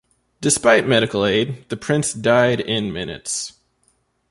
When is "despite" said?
0.41-0.87